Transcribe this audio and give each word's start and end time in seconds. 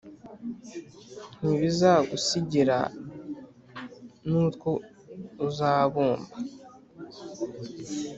ntibizagusigira 1.39 2.77
n’utwo 4.27 4.71
uzahumba? 5.45 6.27